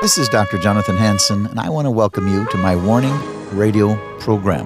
[0.00, 0.58] This is Dr.
[0.58, 3.18] Jonathan Hanson, and I want to welcome you to my Warning
[3.50, 4.64] Radio program.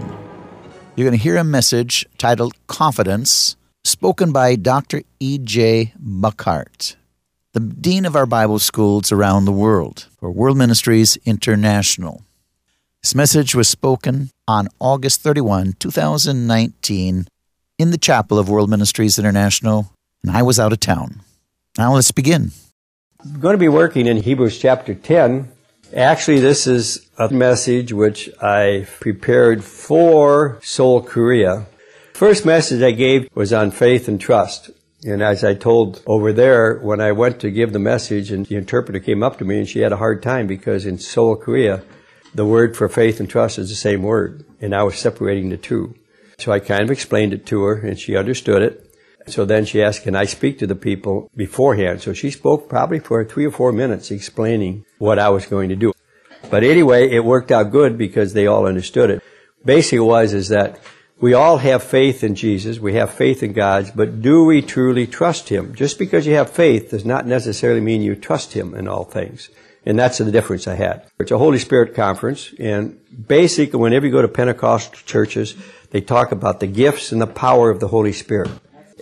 [0.95, 5.01] You're going to hear a message titled Confidence, spoken by Dr.
[5.21, 5.95] E.J.
[5.99, 6.97] Buckhart,
[7.55, 12.21] the Dean of our Bible schools around the world for World Ministries International.
[13.03, 17.27] This message was spoken on August 31, 2019,
[17.79, 21.23] in the chapel of World Ministries International, and I was out of town.
[21.79, 22.53] Now let's begin.
[23.25, 25.49] I'm going to be working in Hebrews chapter 10.
[25.95, 31.67] Actually, this is a message which I prepared for Seoul, Korea.
[32.15, 34.71] First message I gave was on faith and trust.
[35.05, 38.57] And as I told over there, when I went to give the message and the
[38.57, 41.85] interpreter came up to me and she had a hard time because in Seoul, Korea,
[42.35, 44.45] the word for faith and trust is the same word.
[44.61, 45.95] And I was separating the two.
[46.39, 48.92] So I kind of explained it to her and she understood it.
[49.27, 52.03] So then she asked, can I speak to the people beforehand?
[52.03, 55.77] So she spoke probably for three or four minutes explaining what I was going to
[55.77, 55.93] do.
[56.51, 59.23] But anyway, it worked out good because they all understood it.
[59.65, 60.81] Basically it was is that
[61.23, 65.07] we all have faith in Jesus, we have faith in God, but do we truly
[65.07, 65.73] trust Him?
[65.73, 69.49] Just because you have faith does not necessarily mean you trust Him in all things.
[69.87, 71.07] And that's the difference I had.
[71.21, 75.55] It's a Holy Spirit conference, and basically whenever you go to Pentecostal churches,
[75.91, 78.51] they talk about the gifts and the power of the Holy Spirit.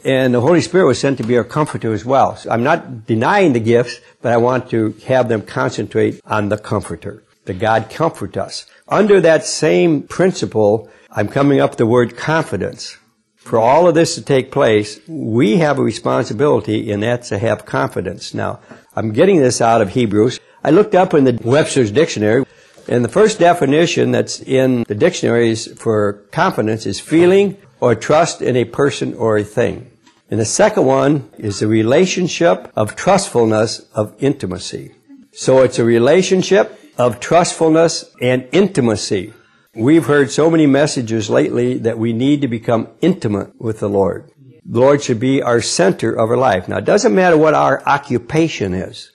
[0.05, 2.37] And the Holy Spirit was sent to be our comforter as well.
[2.37, 6.59] So I'm not denying the gifts, but I want to have them concentrate on the
[6.59, 7.23] comforter.
[7.45, 8.67] The God comfort us.
[8.89, 12.97] Under that same principle, I'm coming up the word confidence.
[13.37, 17.65] For all of this to take place, we have a responsibility, and that's to have
[17.65, 18.35] confidence.
[18.35, 18.61] Now,
[18.95, 20.39] I'm getting this out of Hebrews.
[20.63, 22.45] I looked up in the Webster's Dictionary,
[22.87, 28.57] and the first definition that's in the dictionaries for confidence is feeling or trust in
[28.57, 29.90] a person or a thing.
[30.31, 34.95] And the second one is the relationship of trustfulness of intimacy.
[35.33, 39.33] So it's a relationship of trustfulness and intimacy.
[39.75, 44.31] We've heard so many messages lately that we need to become intimate with the Lord.
[44.65, 46.69] The Lord should be our center of our life.
[46.69, 49.11] Now, it doesn't matter what our occupation is,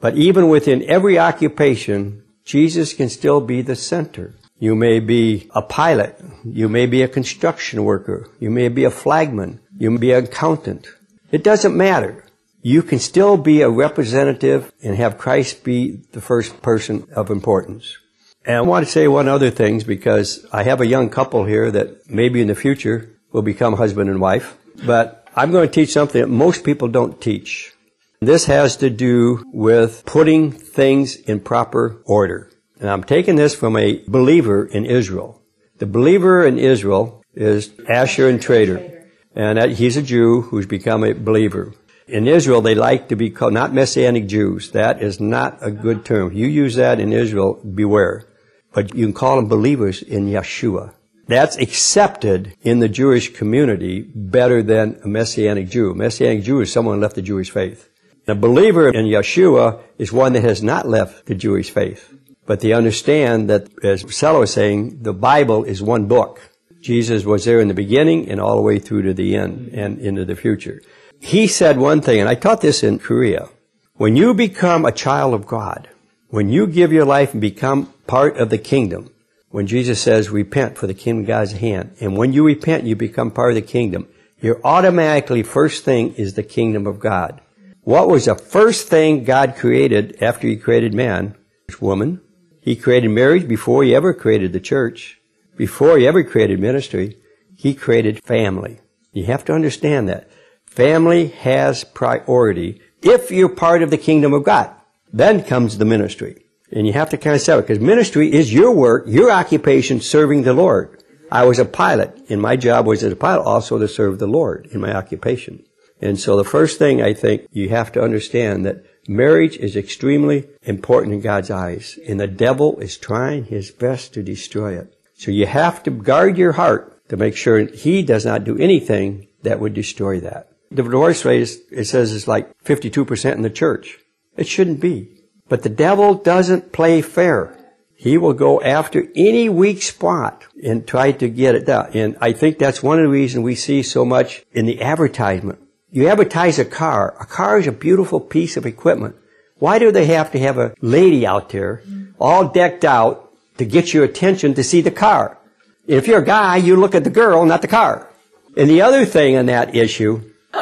[0.00, 4.34] but even within every occupation, Jesus can still be the center.
[4.58, 6.20] You may be a pilot.
[6.44, 8.28] You may be a construction worker.
[8.38, 9.60] You may be a flagman.
[9.80, 10.86] You can be an accountant.
[11.32, 12.22] It doesn't matter.
[12.60, 17.96] You can still be a representative and have Christ be the first person of importance.
[18.44, 21.70] And I want to say one other thing because I have a young couple here
[21.70, 24.54] that maybe in the future will become husband and wife.
[24.84, 27.72] But I'm going to teach something that most people don't teach.
[28.20, 32.50] This has to do with putting things in proper order.
[32.78, 35.40] And I'm taking this from a believer in Israel.
[35.78, 38.99] The believer in Israel is Asher Intrater.
[39.34, 41.72] And that, he's a Jew who's become a believer.
[42.08, 44.72] In Israel, they like to be called not Messianic Jews.
[44.72, 46.32] That is not a good term.
[46.32, 48.26] You use that in Israel, beware.
[48.72, 50.94] But you can call them believers in Yeshua.
[51.28, 55.92] That's accepted in the Jewish community better than a Messianic Jew.
[55.92, 57.88] A Messianic Jew is someone who left the Jewish faith.
[58.26, 62.12] A believer in Yeshua is one that has not left the Jewish faith.
[62.46, 66.40] But they understand that, as Marcelo was saying, the Bible is one book.
[66.80, 69.98] Jesus was there in the beginning and all the way through to the end and
[69.98, 70.82] into the future.
[71.20, 73.48] He said one thing, and I taught this in Korea.
[73.94, 75.88] When you become a child of God,
[76.28, 79.10] when you give your life and become part of the kingdom,
[79.50, 82.96] when Jesus says, repent for the kingdom of God's hand, and when you repent, you
[82.96, 84.08] become part of the kingdom,
[84.40, 87.40] your automatically first thing is the kingdom of God.
[87.82, 91.34] What was the first thing God created after He created man?
[91.80, 92.20] Woman,
[92.60, 95.19] he created marriage before he ever created the church.
[95.60, 97.18] Before he ever created ministry,
[97.54, 98.80] he created family.
[99.12, 100.30] You have to understand that.
[100.64, 104.70] Family has priority if you're part of the kingdom of God.
[105.12, 106.46] Then comes the ministry.
[106.72, 110.44] And you have to kind of separate because ministry is your work, your occupation serving
[110.44, 111.04] the Lord.
[111.30, 114.26] I was a pilot and my job was as a pilot also to serve the
[114.26, 115.62] Lord in my occupation.
[116.00, 120.48] And so the first thing I think you have to understand that Marriage is extremely
[120.62, 124.94] important in God's eyes, and the devil is trying his best to destroy it.
[125.20, 129.28] So you have to guard your heart to make sure he does not do anything
[129.42, 130.48] that would destroy that.
[130.70, 133.98] The divorce rate, it says, is like 52% in the church.
[134.36, 135.08] It shouldn't be.
[135.48, 137.56] But the devil doesn't play fair.
[137.96, 141.90] He will go after any weak spot and try to get it down.
[141.92, 145.58] And I think that's one of the reasons we see so much in the advertisement
[145.90, 147.16] you advertise a car.
[147.20, 149.16] A car is a beautiful piece of equipment.
[149.56, 151.82] Why do they have to have a lady out there
[152.18, 153.29] all decked out
[153.60, 155.38] to get your attention to see the car?
[155.86, 158.10] If you're a guy, you look at the girl, not the car.
[158.56, 160.12] And the other thing on that issue,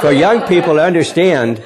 [0.02, 1.62] for young people to understand,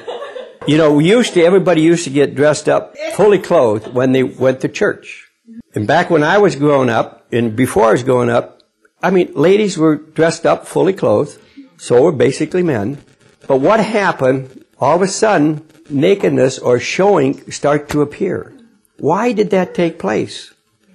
[0.65, 4.23] You know, we used to, everybody used to get dressed up, fully clothed when they
[4.23, 5.27] went to church.
[5.75, 8.63] And back when I was growing up, and before I was growing up,
[9.01, 11.37] I mean, ladies were dressed up, fully clothed.
[11.75, 13.03] So were basically men.
[13.45, 18.53] But what happened, all of a sudden, nakedness or showing start to appear.
[18.99, 20.52] Why did that take place?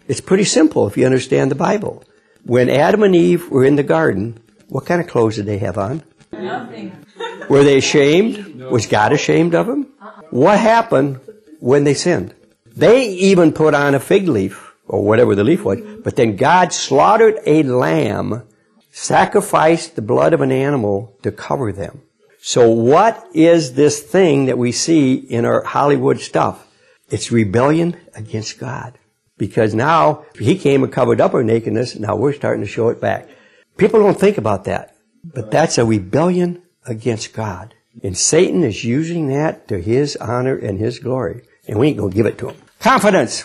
[0.09, 2.03] It's pretty simple if you understand the Bible.
[2.45, 5.77] When Adam and Eve were in the garden, what kind of clothes did they have
[5.77, 6.03] on?
[6.33, 7.05] Nothing.
[7.51, 8.57] Were they ashamed?
[8.57, 8.71] No.
[8.71, 9.93] Was God ashamed of them?
[10.01, 10.23] Uh-uh.
[10.31, 11.21] What happened
[11.61, 12.35] when they sinned?
[12.75, 16.73] They even put on a fig leaf, or whatever the leaf was, but then God
[16.73, 18.45] slaughtered a lamb,
[18.91, 22.03] sacrificed the blood of an animal to cover them.
[22.41, 26.67] So what is this thing that we see in our Hollywood stuff?
[27.11, 28.99] It's rebellion against God.
[29.39, 33.01] Because now he came and covered up our nakedness, now we're starting to show it
[33.01, 33.29] back.
[33.77, 34.97] People don't think about that.
[35.25, 37.75] But that's a rebellion against God.
[38.03, 41.43] And Satan is using that to his honor and his glory.
[41.67, 42.57] And we ain't going to give it to him.
[42.81, 43.45] Confidence.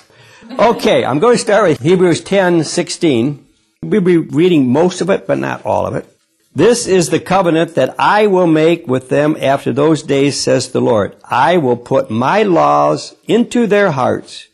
[0.59, 3.47] Okay, I'm going to start with Hebrews 10, 16.
[3.81, 6.07] We'll be reading most of it, but not all of it.
[6.55, 10.81] This is the covenant that I will make with them after those days, says the
[10.81, 11.15] Lord.
[11.23, 14.47] I will put my laws into their hearts,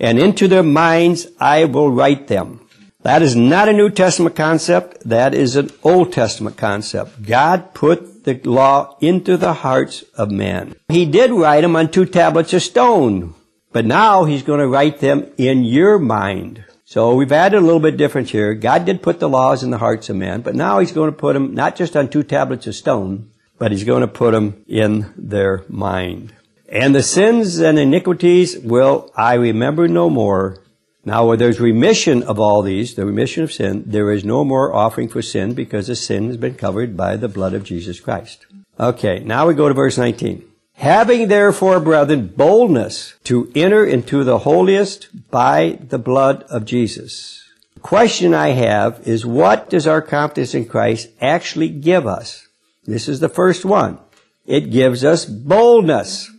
[0.00, 2.66] and into their minds I will write them.
[3.02, 5.08] That is not a New Testament concept.
[5.08, 7.22] That is an Old Testament concept.
[7.22, 10.74] God put the law into the hearts of men.
[10.88, 13.34] He did write them on two tablets of stone,
[13.72, 16.64] but now He's going to write them in your mind.
[16.84, 18.52] So we've added a little bit different here.
[18.52, 21.16] God did put the laws in the hearts of men, but now He's going to
[21.16, 24.62] put them not just on two tablets of stone, but He's going to put them
[24.66, 26.34] in their mind.
[26.72, 30.62] And the sins and iniquities will I remember no more.
[31.04, 34.72] Now, where there's remission of all these, the remission of sin, there is no more
[34.72, 38.46] offering for sin because the sin has been covered by the blood of Jesus Christ.
[38.78, 40.44] Okay, now we go to verse 19.
[40.74, 47.42] Having therefore, brethren, boldness to enter into the holiest by the blood of Jesus.
[47.74, 52.46] The question I have is what does our confidence in Christ actually give us?
[52.84, 53.98] This is the first one.
[54.46, 56.30] It gives us boldness.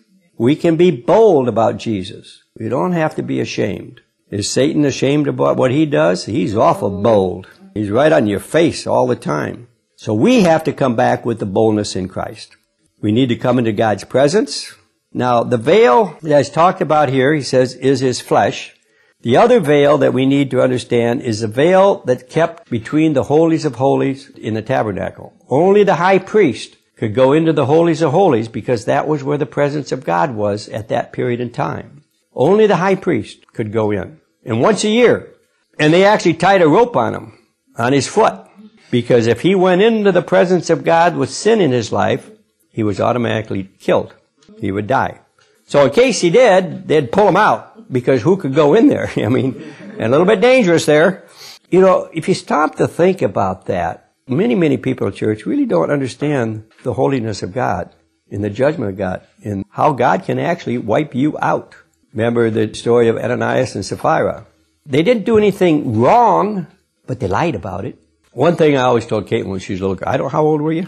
[0.42, 2.42] We can be bold about Jesus.
[2.58, 4.02] We don't have to be ashamed.
[4.32, 6.26] Is Satan ashamed about what he does?
[6.26, 7.48] He's awful bold.
[7.76, 9.68] He's right on your face all the time.
[9.98, 12.56] So we have to come back with the boldness in Christ.
[13.00, 14.74] We need to come into God's presence.
[15.14, 18.74] Now, the veil that is talked about here, he says, is his flesh.
[19.22, 23.26] The other veil that we need to understand is the veil that kept between the
[23.26, 25.34] holies of holies in the tabernacle.
[25.50, 29.40] Only the high priest could go into the holies of holies because that was where
[29.40, 32.04] the presence of God was at that period in time.
[32.32, 34.22] Only the high priest could go in.
[34.46, 35.34] And once a year.
[35.80, 37.40] And they actually tied a rope on him,
[37.76, 38.46] on his foot.
[38.92, 42.30] Because if he went into the presence of God with sin in his life,
[42.70, 44.14] he was automatically killed.
[44.60, 45.22] He would die.
[45.66, 49.10] So in case he did, they'd pull him out because who could go in there?
[49.18, 51.26] I mean, a little bit dangerous there.
[51.72, 55.66] You know, if you stop to think about that, many, many people in church really
[55.66, 57.94] don't understand the holiness of God
[58.32, 61.76] and the judgment of God and how God can actually wipe you out.
[62.14, 64.46] Remember the story of Ananias and Sapphira.
[64.86, 66.68] They didn't do anything wrong,
[67.06, 68.00] but they lied about it.
[68.32, 70.44] One thing I always told Caitlin when she was a little girl, I don't, how
[70.44, 70.88] old were you?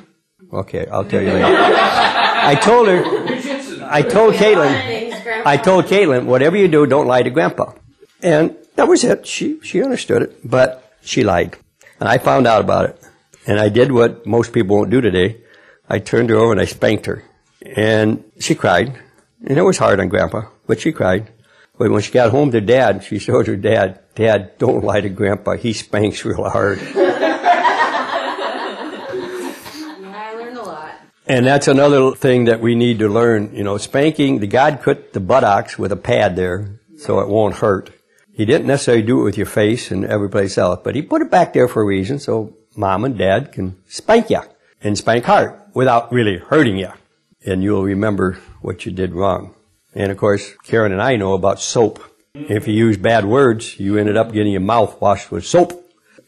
[0.52, 1.46] Okay, I'll tell you later.
[1.46, 3.04] I told her,
[3.86, 7.74] I told Caitlin, I told Caitlin, whatever you do, don't lie to Grandpa.
[8.22, 9.28] And that was it.
[9.28, 11.58] She, she understood it, but she lied.
[12.00, 13.03] And I found out about it.
[13.46, 15.42] And I did what most people won't do today.
[15.90, 17.24] I turned her over and I spanked her.
[17.62, 19.00] And she cried.
[19.46, 21.32] And it was hard on Grandpa, but she cried.
[21.78, 25.10] But when she got home to Dad, she showed her Dad, Dad, don't lie to
[25.10, 25.58] Grandpa.
[25.58, 26.80] He spanks real hard.
[30.06, 30.92] I learned a lot.
[31.28, 33.54] And that's another thing that we need to learn.
[33.54, 37.56] You know, spanking, the God put the buttocks with a pad there so it won't
[37.56, 37.90] hurt.
[38.32, 41.22] He didn't necessarily do it with your face and every place else, but he put
[41.22, 44.42] it back there for a reason so mom and dad can spank you
[44.82, 46.92] and spank hard without really hurting you.
[47.46, 49.56] And you'll remember what you did wrong.
[49.94, 52.04] And of course, Karen and I know about soap.
[52.34, 55.80] If you use bad words, you ended up getting your mouth washed with soap.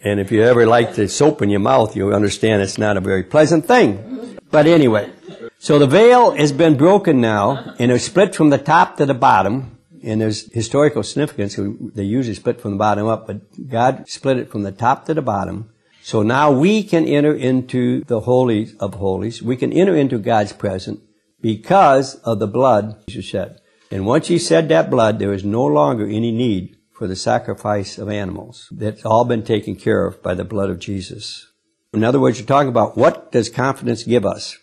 [0.03, 3.01] And if you ever liked the soap in your mouth, you'll understand it's not a
[3.01, 4.37] very pleasant thing.
[4.51, 5.11] But anyway,
[5.57, 9.15] so the veil has been broken now, and it's split from the top to the
[9.15, 9.79] bottom.
[10.03, 11.57] And there's historical significance.
[11.57, 15.15] They usually split from the bottom up, but God split it from the top to
[15.15, 15.71] the bottom.
[16.05, 19.41] So now we can enter into the holies of holies.
[19.41, 20.99] We can enter into God's presence
[21.41, 23.59] because of the blood Jesus shed.
[23.89, 27.97] And once He shed that blood, there is no longer any need for the sacrifice
[27.97, 28.67] of animals.
[28.71, 31.51] That's all been taken care of by the blood of Jesus.
[31.91, 34.59] In other words, you're talking about what does confidence give us?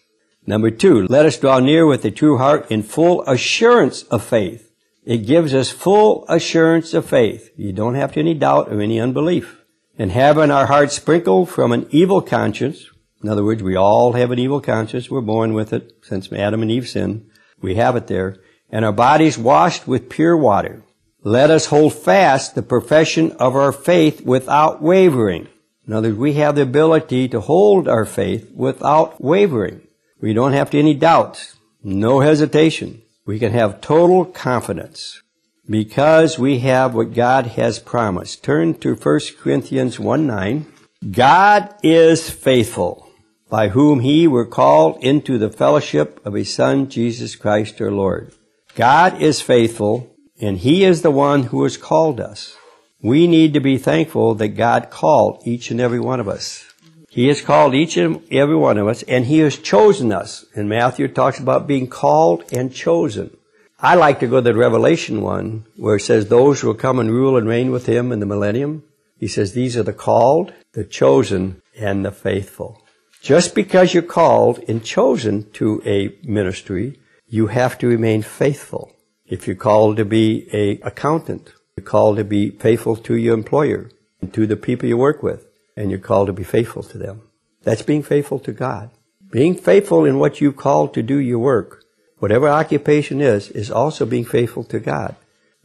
[0.46, 4.72] Number two, let us draw near with a true heart in full assurance of faith.
[5.04, 7.50] It gives us full assurance of faith.
[7.56, 9.58] You don't have to any doubt or any unbelief.
[10.02, 12.90] And having our hearts sprinkled from an evil conscience,
[13.23, 15.09] in other words, we all have an evil conscience.
[15.09, 17.30] We're born with it since Adam and Eve sinned.
[17.61, 18.38] We have it there.
[18.68, 20.82] And our bodies washed with pure water.
[21.23, 25.47] Let us hold fast the profession of our faith without wavering.
[25.87, 29.87] In other words, we have the ability to hold our faith without wavering.
[30.21, 31.54] We don't have any doubts,
[31.85, 33.02] no hesitation.
[33.25, 35.23] We can have total confidence
[35.69, 38.42] because we have what God has promised.
[38.42, 40.66] Turn to 1 Corinthians 1 9.
[41.11, 43.09] God is faithful,
[43.49, 48.33] by whom he were called into the fellowship of his Son, Jesus Christ our Lord.
[48.75, 52.57] God is faithful, and He is the one who has called us.
[53.02, 56.64] We need to be thankful that God called each and every one of us.
[57.11, 60.47] He has called each and every one of us, and He has chosen us.
[60.54, 63.37] And Matthew talks about being called and chosen.
[63.85, 67.01] I like to go to the Revelation one, where it says, Those who will come
[67.01, 68.85] and rule and reign with Him in the millennium.
[69.19, 72.81] He says, These are the called, the chosen, and the faithful.
[73.21, 78.93] Just because you're called and chosen to a ministry, you have to remain faithful.
[79.27, 83.91] If you're called to be a accountant, you're called to be faithful to your employer
[84.21, 85.45] and to the people you work with,
[85.77, 87.23] and you're called to be faithful to them.
[87.65, 88.91] That's being faithful to God.
[89.33, 91.82] Being faithful in what you called to do your work,
[92.23, 95.17] whatever occupation is, is also being faithful to God.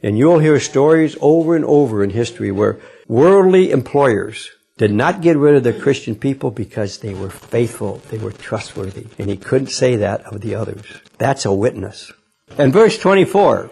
[0.01, 5.37] And you'll hear stories over and over in history where worldly employers did not get
[5.37, 9.05] rid of the Christian people because they were faithful, they were trustworthy.
[9.19, 10.83] And he couldn't say that of the others.
[11.19, 12.11] That's a witness.
[12.57, 13.69] And verse 24,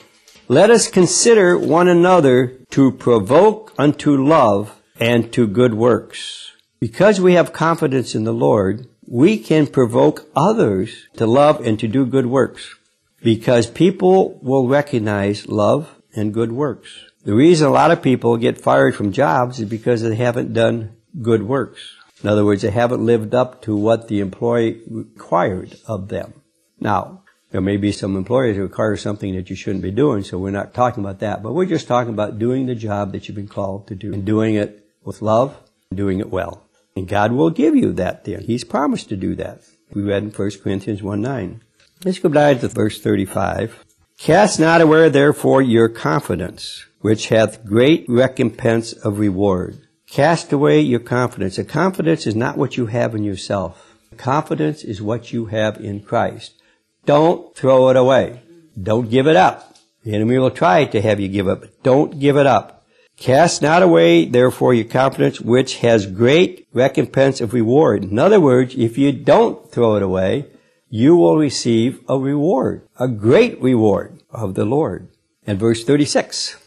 [0.48, 6.52] let us consider one another to provoke unto love and to good works.
[6.80, 11.88] Because we have confidence in the Lord, we can provoke others to love and to
[11.88, 12.76] do good works.
[13.22, 16.90] Because people will recognize love and good works.
[17.24, 20.96] The reason a lot of people get fired from jobs is because they haven't done
[21.22, 21.82] good works.
[22.24, 26.34] In other words, they haven't lived up to what the employee required of them.
[26.80, 30.38] Now, there may be some employers who require something that you shouldn't be doing, so
[30.38, 31.42] we're not talking about that.
[31.42, 34.26] But we're just talking about doing the job that you've been called to do and
[34.26, 35.56] doing it with love
[35.90, 36.65] and doing it well.
[36.96, 38.40] And God will give you that there.
[38.40, 39.64] He's promised to do that.
[39.94, 41.62] We read in 1 Corinthians 1 9.
[42.04, 43.84] Let's go back to verse 35.
[44.18, 49.86] Cast not away therefore your confidence, which hath great recompense of reward.
[50.08, 51.58] Cast away your confidence.
[51.58, 53.98] A confidence is not what you have in yourself.
[54.18, 56.62] Confidence is what you have in Christ.
[57.06, 58.42] Don't throw it away.
[58.82, 59.76] Don't give it up.
[60.04, 62.75] The enemy will try to have you give up, don't give it up.
[63.18, 68.04] Cast not away, therefore, your confidence, which has great recompense of reward.
[68.04, 70.48] In other words, if you don't throw it away,
[70.90, 75.08] you will receive a reward, a great reward of the Lord.
[75.48, 76.58] And verse 36.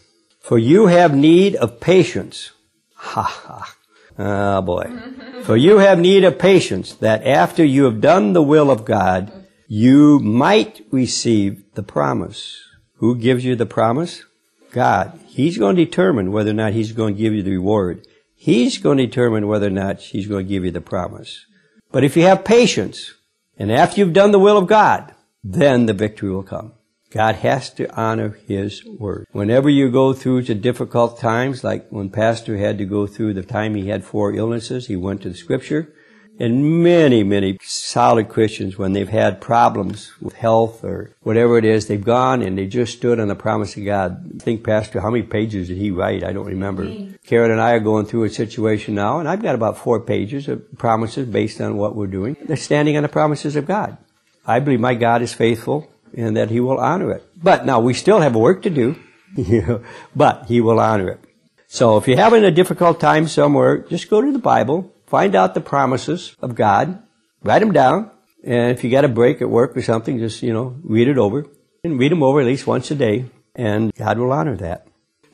[0.41, 2.53] For you have need of patience.
[2.95, 3.75] Ha ha.
[4.19, 4.91] Ah boy.
[5.45, 9.33] For you have need of patience, that after you have done the will of God,
[9.69, 12.59] you might receive the promise.
[12.97, 14.25] Who gives you the promise?
[14.71, 15.19] God.
[15.27, 18.07] He's going to determine whether or not He's going to give you the reward.
[18.35, 21.45] He's going to determine whether or not He's going to give you the promise.
[21.91, 23.15] But if you have patience,
[23.59, 26.73] and after you've done the will of God, then the victory will come.
[27.11, 29.27] God has to honor His word.
[29.33, 33.43] Whenever you go through to difficult times, like when Pastor had to go through the
[33.43, 35.93] time he had four illnesses, he went to the scripture
[36.39, 41.89] and many, many solid Christians, when they've had problems with health or whatever it is,
[41.89, 44.31] they've gone and they just stood on the promise of God.
[44.37, 46.23] I think, Pastor, how many pages did he write?
[46.23, 46.85] I don't remember.
[46.85, 47.19] Mm.
[47.25, 50.47] Karen and I are going through a situation now, and I've got about four pages
[50.47, 52.37] of promises based on what we're doing.
[52.45, 53.99] They're standing on the promises of God.
[54.47, 57.25] I believe my God is faithful and that He will honor it.
[57.37, 58.97] But now we still have work to do,
[60.17, 61.21] but He will honor it.
[61.67, 65.55] So if you're having a difficult time somewhere, just go to the Bible find out
[65.55, 67.03] the promises of God,
[67.43, 68.11] write them down,
[68.45, 71.19] and if you got a break at work or something, just, you know, read it
[71.19, 71.47] over.
[71.85, 74.87] And read them over at least once a day, and God will honor that.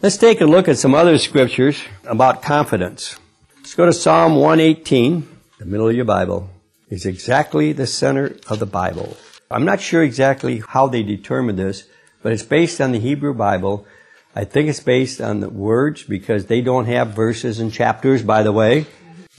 [0.02, 3.16] Let's take a look at some other scriptures about confidence.
[3.56, 5.26] Let's go to Psalm 118,
[5.58, 6.50] the middle of your Bible.
[6.90, 9.16] It's exactly the center of the Bible.
[9.50, 11.88] I'm not sure exactly how they determined this,
[12.22, 13.86] but it's based on the Hebrew Bible.
[14.34, 18.42] I think it's based on the words because they don't have verses and chapters, by
[18.42, 18.86] the way.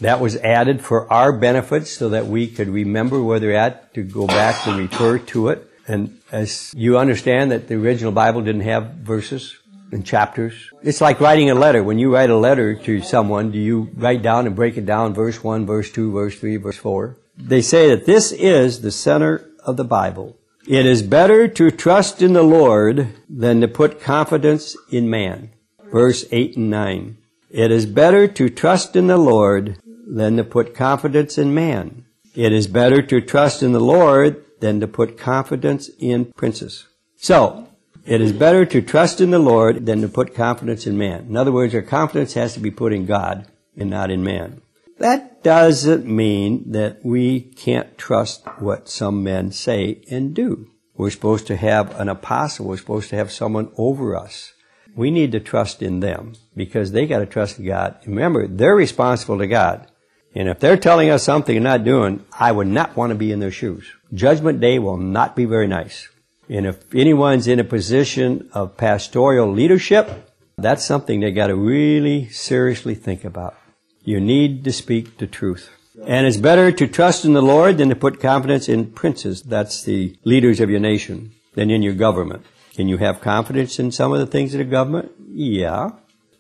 [0.02, 4.04] That was added for our benefit so that we could remember where they're at to
[4.04, 5.70] go back and refer to it.
[5.88, 9.56] And as you understand that the original Bible didn't have verses
[9.92, 10.70] and chapters.
[10.84, 11.84] It's like writing a letter.
[11.84, 15.14] When you write a letter to someone, do you write down and break it down
[15.14, 17.18] verse 1, verse 2, verse 3, verse 4?
[17.38, 20.38] They say that this is the center of the Bible.
[20.68, 25.52] It is better to trust in the Lord than to put confidence in man.
[25.92, 27.18] Verse 8 and 9.
[27.52, 32.06] It is better to trust in the Lord than to put confidence in man.
[32.36, 36.86] It is better to trust in the Lord than to put confidence in princes.
[37.18, 37.68] So,
[38.06, 41.26] it is better to trust in the Lord than to put confidence in man.
[41.28, 44.62] In other words, our confidence has to be put in God and not in man.
[45.00, 50.70] That doesn't mean that we can't trust what some men say and do.
[50.96, 52.68] We're supposed to have an apostle.
[52.68, 54.54] We're supposed to have someone over us.
[54.96, 57.98] We need to trust in them because they got to trust God.
[58.06, 59.92] Remember, they're responsible to God.
[60.36, 63.32] And if they're telling us something and not doing, I would not want to be
[63.32, 63.86] in their shoes.
[64.14, 66.10] Judgment day will not be very nice.
[66.50, 72.30] And if anyone's in a position of pastoral leadership, that's something they got to really
[72.30, 73.56] seriously think about.
[74.04, 75.70] You need to speak the truth.
[76.06, 79.42] And it's better to trust in the Lord than to put confidence in princes.
[79.42, 82.46] That's the leaders of your nation than in your government.
[82.74, 85.14] Can you have confidence in some of the things of the government?
[85.30, 85.92] Yeah.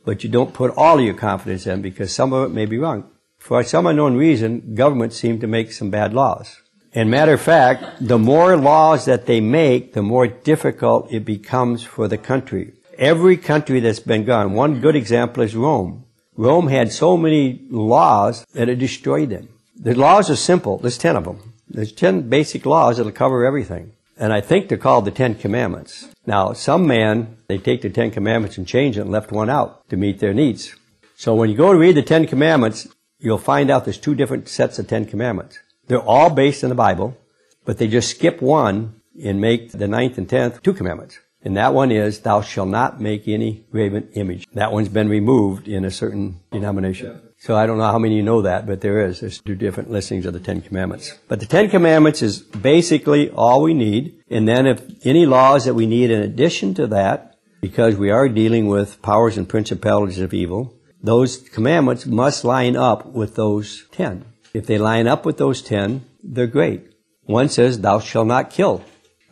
[0.04, 2.78] But you don't put all of your confidence in because some of it may be
[2.78, 3.10] wrong.
[3.46, 6.62] For some unknown reason, governments seem to make some bad laws.
[6.96, 11.84] And matter of fact, the more laws that they make, the more difficult it becomes
[11.84, 12.74] for the country.
[12.98, 16.06] Every country that's been gone, one good example is Rome.
[16.36, 19.50] Rome had so many laws that it destroyed them.
[19.80, 20.80] The laws are simple.
[20.80, 21.54] There's ten of them.
[21.70, 23.92] There's ten basic laws that'll cover everything.
[24.18, 26.08] And I think they're called the Ten Commandments.
[26.26, 29.88] Now, some man, they take the Ten Commandments and change it and left one out
[29.90, 30.74] to meet their needs.
[31.16, 32.88] So when you go to read the Ten Commandments,
[33.26, 35.60] you'll find out there's two different sets of Ten Commandments.
[35.88, 37.18] They're all based in the Bible,
[37.66, 41.20] but they just skip one and make the ninth and tenth two commandments.
[41.44, 44.48] And that one is, thou shalt not make any graven image.
[44.54, 47.22] That one's been removed in a certain denomination.
[47.38, 49.20] So I don't know how many you know that, but there is.
[49.20, 51.14] There's two different listings of the Ten Commandments.
[51.28, 54.24] But the Ten Commandments is basically all we need.
[54.30, 58.28] And then if any laws that we need in addition to that, because we are
[58.28, 60.75] dealing with powers and principalities of evil,
[61.06, 64.26] those commandments must line up with those ten.
[64.54, 66.92] If they line up with those ten, they're great.
[67.24, 68.84] One says, thou shalt not kill.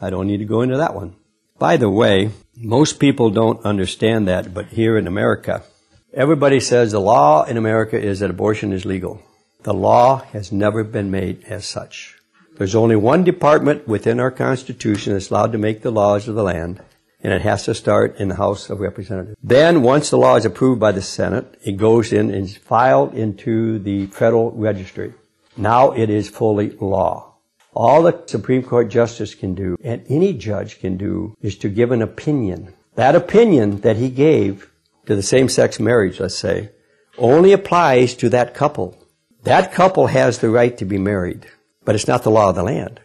[0.02, 1.16] I don't need to go into that one.
[1.60, 5.64] By the way, most people don't understand that, but here in America,
[6.14, 9.22] everybody says the law in America is that abortion is legal.
[9.64, 12.18] The law has never been made as such.
[12.58, 16.44] There's only one department within our Constitution that's allowed to make the laws of the
[16.44, 16.82] land,
[17.24, 19.38] and it has to start in the House of Representatives.
[19.42, 23.14] Then, once the law is approved by the Senate, it goes in and is filed
[23.14, 25.14] into the Federal Registry.
[25.56, 27.36] Now it is fully law.
[27.74, 31.92] All the Supreme Court justice can do, and any judge can do, is to give
[31.92, 32.74] an opinion.
[32.96, 34.70] That opinion that he gave
[35.06, 36.70] to the same-sex marriage, let's say,
[37.18, 38.98] only applies to that couple.
[39.44, 41.48] That couple has the right to be married,
[41.84, 43.00] but it's not the law of the land.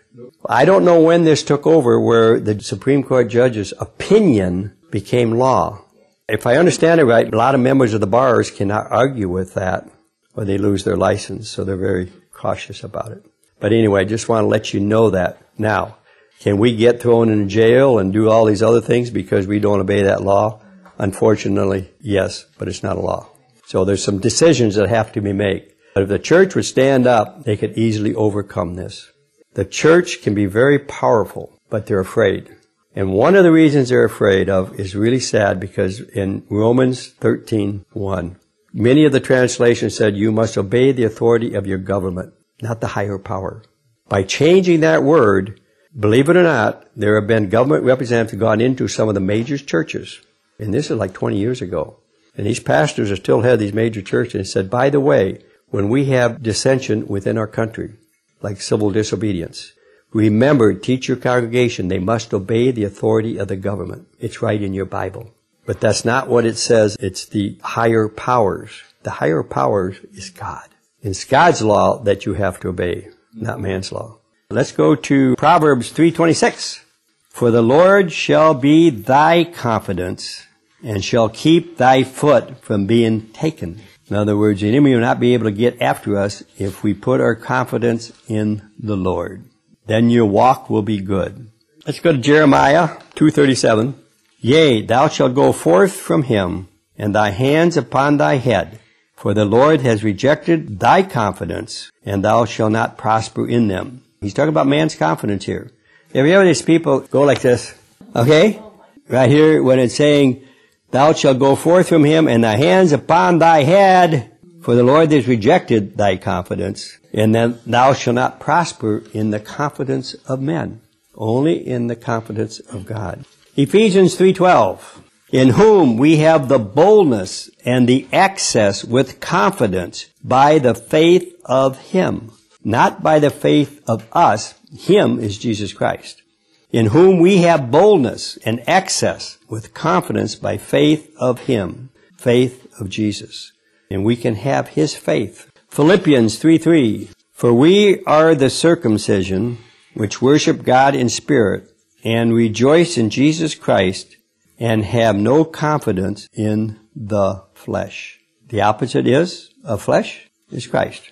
[0.49, 5.85] I don't know when this took over where the Supreme Court judge's opinion became law.
[6.29, 9.55] If I understand it right, a lot of members of the bars cannot argue with
[9.55, 9.89] that
[10.35, 13.25] or they lose their license, so they're very cautious about it.
[13.59, 15.43] But anyway, I just want to let you know that.
[15.59, 15.99] Now,
[16.39, 19.81] can we get thrown in jail and do all these other things because we don't
[19.81, 20.61] obey that law?
[20.97, 23.29] Unfortunately, yes, but it's not a law.
[23.67, 25.73] So there's some decisions that have to be made.
[25.93, 29.11] But if the church would stand up, they could easily overcome this.
[29.59, 32.49] The church can be very powerful, but they're afraid.
[32.95, 37.85] And one of the reasons they're afraid of is really sad because in Romans 13,
[37.93, 38.37] 1,
[38.73, 42.95] many of the translations said you must obey the authority of your government, not the
[42.95, 43.65] higher power.
[44.09, 45.61] By changing that word,
[45.99, 49.59] believe it or not, there have been government representatives gone into some of the major
[49.59, 50.21] churches.
[50.61, 51.99] And this is like 20 years ago.
[52.37, 55.43] And these pastors are still head of these major churches and said, by the way,
[55.71, 57.95] when we have dissension within our country,
[58.43, 59.73] like civil disobedience.
[60.13, 64.09] Remember, teach your congregation they must obey the authority of the government.
[64.19, 65.33] It's right in your Bible.
[65.67, 66.97] But that's not what it says.
[66.99, 68.83] It's the higher powers.
[69.03, 70.67] The higher powers is God.
[71.03, 74.19] It's God's law that you have to obey, not man's law.
[74.51, 76.85] Let's go to Proverbs 326.
[77.29, 80.47] For the Lord shall be thy confidence
[80.83, 83.83] and shall keep thy foot from being taken.
[84.11, 86.95] In other words, the enemy will not be able to get after us if we
[86.95, 89.45] put our confidence in the Lord.
[89.87, 91.51] Then your walk will be good.
[91.87, 93.95] Let's go to Jeremiah 237.
[94.41, 98.81] Yea, thou shalt go forth from him, and thy hands upon thy head.
[99.15, 104.05] For the Lord has rejected thy confidence, and thou shalt not prosper in them.
[104.21, 105.71] He's talking about man's confidence here.
[106.15, 107.75] Have you ever these people go like this?
[108.15, 108.63] Okay?
[109.09, 110.45] Right here, when it's saying,
[110.91, 114.33] Thou shalt go forth from him, and thy hands upon thy head.
[114.63, 119.41] For the Lord has rejected thy confidence, and then thou shalt not prosper in the
[119.41, 120.81] confidence of men,
[121.15, 123.25] only in the confidence of God.
[123.57, 130.75] Ephesians 3:12 in whom we have the boldness and the access with confidence by the
[130.75, 132.31] faith of him,
[132.65, 134.55] not by the faith of us.
[134.77, 136.23] Him is Jesus Christ.
[136.71, 142.91] In whom we have boldness and access with confidence by faith of him, faith of
[142.91, 143.53] Jesus.
[143.91, 145.51] And we can have his faith.
[145.71, 147.09] Philippians 3 3.
[147.33, 149.59] For we are the circumcision
[149.95, 151.71] which worship God in spirit
[152.05, 154.17] and rejoice in Jesus Christ
[154.59, 158.21] and have no confidence in the flesh.
[158.49, 161.03] The opposite is of flesh is Christ.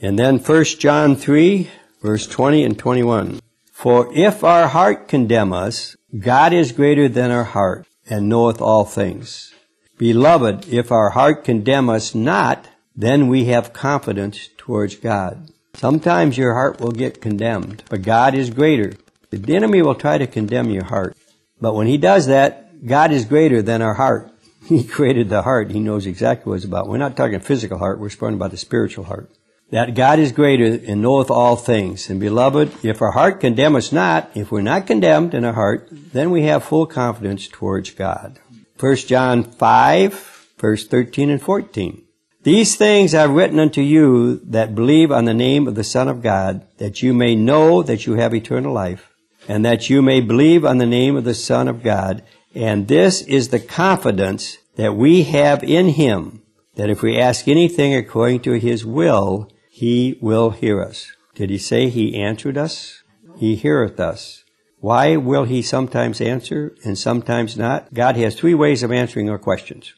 [0.00, 1.68] And then 1 John 3
[2.00, 3.40] verse 20 and 21.
[3.82, 8.84] For if our heart condemn us, God is greater than our heart and knoweth all
[8.84, 9.52] things.
[9.98, 15.50] Beloved, if our heart condemn us not, then we have confidence towards God.
[15.74, 18.92] Sometimes your heart will get condemned, but God is greater.
[19.30, 21.16] The enemy will try to condemn your heart.
[21.60, 24.30] But when he does that, God is greater than our heart.
[24.68, 25.72] He created the heart.
[25.72, 26.86] He knows exactly what it's about.
[26.86, 27.98] We're not talking physical heart.
[27.98, 29.28] We're speaking about the spiritual heart.
[29.72, 32.10] That God is greater and knoweth all things.
[32.10, 35.88] And beloved, if our heart condemn us not, if we're not condemned in our heart,
[35.90, 38.38] then we have full confidence towards God.
[38.78, 42.02] 1 John 5, verse 13 and 14.
[42.42, 46.22] These things I've written unto you that believe on the name of the Son of
[46.22, 49.10] God, that you may know that you have eternal life,
[49.48, 52.22] and that you may believe on the name of the Son of God.
[52.54, 56.42] And this is the confidence that we have in Him,
[56.74, 59.48] that if we ask anything according to His will,
[59.82, 61.10] He will hear us.
[61.34, 63.02] Did He say He answered us?
[63.36, 64.44] He heareth us.
[64.78, 67.92] Why will he sometimes answer and sometimes not?
[67.92, 69.92] God has three ways of answering our questions.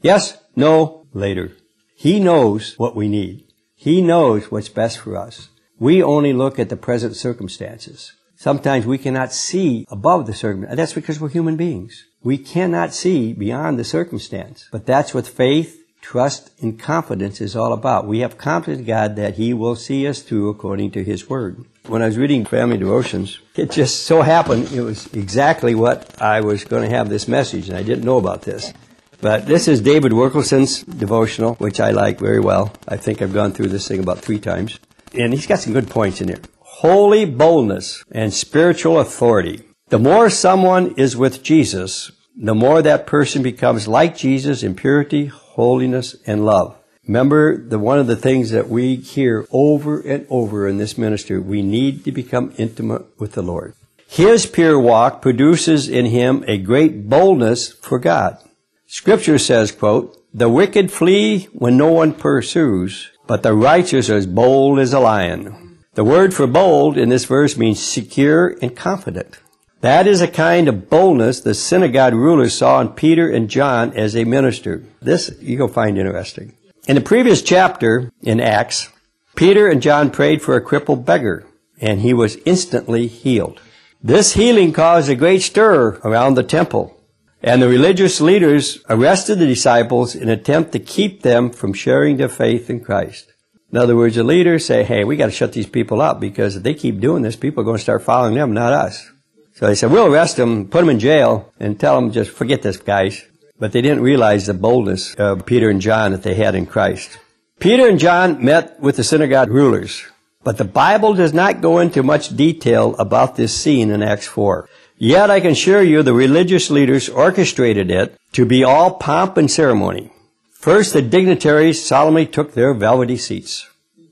[0.00, 1.52] Yes, no, later.
[1.94, 3.44] He knows what we need.
[3.74, 5.50] He knows what's best for us.
[5.78, 8.14] We only look at the present circumstances.
[8.36, 10.76] Sometimes we cannot see above the circumstance.
[10.78, 12.06] That's because we're human beings.
[12.22, 14.66] We cannot see beyond the circumstance.
[14.72, 18.06] But that's what faith, trust, and confidence is all about.
[18.06, 21.64] We have confidence in God that He will see us through according to His Word.
[21.88, 26.42] When I was reading Family Devotions, it just so happened it was exactly what I
[26.42, 28.72] was going to have this message, and I didn't know about this.
[29.20, 32.72] But this is David Wilkerson's devotional, which I like very well.
[32.86, 34.78] I think I've gone through this thing about three times.
[35.12, 36.40] And he's got some good points in here.
[36.60, 39.62] Holy boldness and spiritual authority.
[39.88, 45.32] The more someone is with Jesus, the more that person becomes like Jesus in purity,
[45.56, 46.76] holiness, and love.
[47.06, 51.38] Remember, the one of the things that we hear over and over in this ministry,
[51.38, 53.74] we need to become intimate with the Lord.
[54.08, 58.38] His pure walk produces in him a great boldness for God.
[58.86, 64.26] Scripture says, quote, the wicked flee when no one pursues, but the righteous are as
[64.26, 65.78] bold as a lion.
[65.94, 69.38] The word for bold in this verse means secure and confident.
[69.80, 74.14] That is a kind of boldness the synagogue rulers saw in Peter and John as
[74.14, 74.86] they ministered.
[75.00, 76.54] This you will find interesting.
[76.88, 78.90] In the previous chapter in Acts,
[79.34, 81.46] Peter and John prayed for a crippled beggar,
[81.78, 83.60] and he was instantly healed.
[84.02, 86.98] This healing caused a great stir around the temple,
[87.42, 92.16] and the religious leaders arrested the disciples in an attempt to keep them from sharing
[92.16, 93.32] their faith in Christ.
[93.70, 96.56] In other words, the leaders say, hey, we got to shut these people up because
[96.56, 99.10] if they keep doing this, people are going to start following them, not us.
[99.56, 102.60] So they said, we'll arrest them, put them in jail, and tell them just forget
[102.60, 103.24] this, guys.
[103.58, 107.18] But they didn't realize the boldness of Peter and John that they had in Christ.
[107.58, 110.04] Peter and John met with the synagogue rulers,
[110.44, 114.68] but the Bible does not go into much detail about this scene in Acts 4.
[114.98, 119.50] Yet I can assure you the religious leaders orchestrated it to be all pomp and
[119.50, 120.12] ceremony.
[120.52, 123.66] First, the dignitaries solemnly took their velvety seats.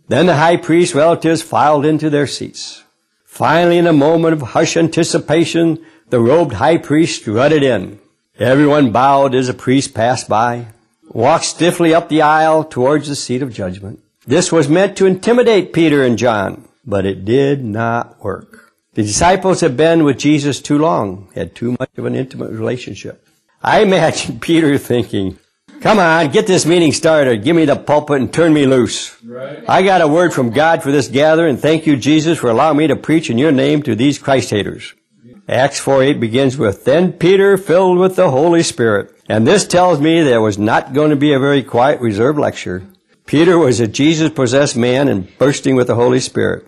[0.08, 2.83] Then the high priest's relatives filed into their seats.
[3.34, 7.98] Finally, in a moment of hushed anticipation, the robed high priest strutted in.
[8.38, 10.68] Everyone bowed as the priest passed by,
[11.08, 13.98] walked stiffly up the aisle towards the seat of judgment.
[14.24, 18.72] This was meant to intimidate Peter and John, but it did not work.
[18.92, 23.26] The disciples had been with Jesus too long, had too much of an intimate relationship.
[23.60, 25.40] I imagine Peter thinking,
[25.80, 27.42] Come on, get this meeting started.
[27.42, 29.20] Give me the pulpit and turn me loose.
[29.68, 31.56] I got a word from God for this gathering.
[31.56, 34.94] Thank you, Jesus, for allowing me to preach in your name to these Christ haters.
[35.48, 39.10] Acts 4:8 begins with, Then Peter filled with the Holy Spirit.
[39.28, 42.82] And this tells me there was not going to be a very quiet, reserved lecture.
[43.26, 46.66] Peter was a Jesus-possessed man and bursting with the Holy Spirit.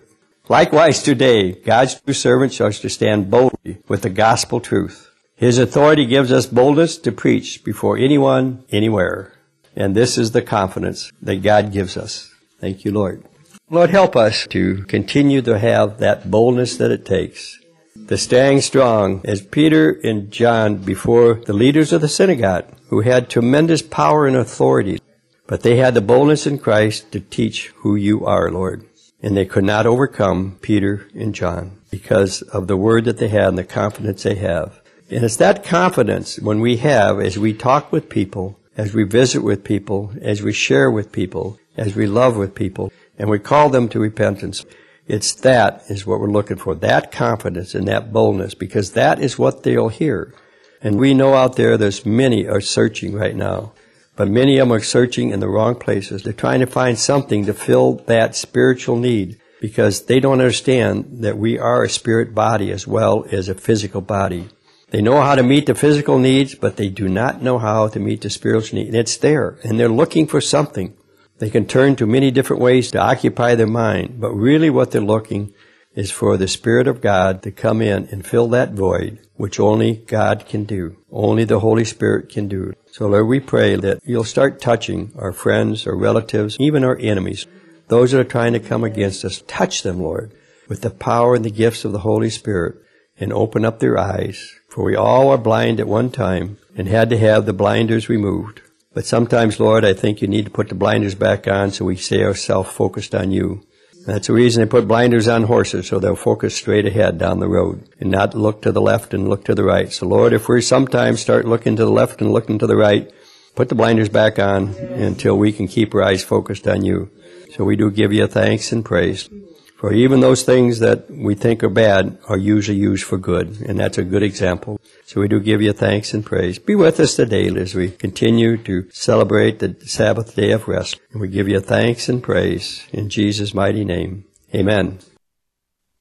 [0.49, 5.09] Likewise today, God's true servants are to stand boldly with the gospel truth.
[5.35, 9.33] His authority gives us boldness to preach before anyone, anywhere.
[9.75, 12.31] And this is the confidence that God gives us.
[12.59, 13.23] Thank you, Lord.
[13.69, 17.59] Lord, help us to continue to have that boldness that it takes,
[18.07, 23.29] to staying strong as Peter and John before the leaders of the synagogue who had
[23.29, 24.99] tremendous power and authority,
[25.47, 28.85] but they had the boldness in Christ to teach who you are, Lord.
[29.21, 33.49] And they could not overcome Peter and John because of the word that they had
[33.49, 34.79] and the confidence they have.
[35.09, 39.41] And it's that confidence when we have as we talk with people, as we visit
[39.41, 43.69] with people, as we share with people, as we love with people, and we call
[43.69, 44.65] them to repentance.
[45.07, 46.75] It's that is what we're looking for.
[46.75, 50.33] That confidence and that boldness, because that is what they'll hear.
[50.81, 53.73] And we know out there there's many are searching right now.
[54.15, 56.23] But many of them are searching in the wrong places.
[56.23, 61.37] They're trying to find something to fill that spiritual need because they don't understand that
[61.37, 64.49] we are a spirit body as well as a physical body.
[64.89, 67.99] They know how to meet the physical needs, but they do not know how to
[67.99, 68.95] meet the spiritual needs.
[68.95, 70.95] It's there, and they're looking for something.
[71.39, 75.01] They can turn to many different ways to occupy their mind, but really what they're
[75.01, 75.53] looking
[75.93, 79.97] is for the Spirit of God to come in and fill that void, which only
[80.07, 80.95] God can do.
[81.11, 82.73] Only the Holy Spirit can do.
[82.91, 87.45] So Lord, we pray that you'll start touching our friends, our relatives, even our enemies,
[87.89, 89.43] those that are trying to come against us.
[89.47, 90.33] Touch them, Lord,
[90.69, 92.77] with the power and the gifts of the Holy Spirit
[93.19, 94.53] and open up their eyes.
[94.67, 98.61] For we all are blind at one time and had to have the blinders removed.
[98.93, 101.95] But sometimes, Lord, I think you need to put the blinders back on so we
[101.95, 103.63] stay ourselves focused on you.
[104.07, 107.47] That's the reason they put blinders on horses, so they'll focus straight ahead down the
[107.49, 109.91] road and not look to the left and look to the right.
[109.91, 113.11] So Lord, if we sometimes start looking to the left and looking to the right,
[113.53, 117.11] put the blinders back on until we can keep our eyes focused on you.
[117.55, 119.29] So we do give you thanks and praise.
[119.77, 123.79] For even those things that we think are bad are usually used for good, and
[123.79, 124.81] that's a good example.
[125.05, 126.57] So we do give you thanks and praise.
[126.57, 130.99] Be with us today as we continue to celebrate the Sabbath day of rest.
[131.11, 134.25] And we give you thanks and praise in Jesus' mighty name.
[134.55, 134.97] Amen.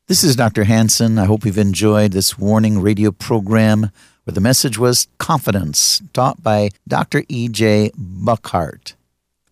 [0.07, 0.65] This is Dr.
[0.65, 1.19] Hanson.
[1.19, 3.91] I hope you've enjoyed this warning radio program
[4.25, 7.25] where the message was confidence, taught by Dr.
[7.29, 7.91] E.J.
[7.95, 8.95] Buckhart.